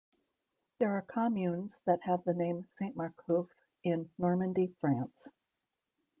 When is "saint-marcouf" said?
2.71-3.49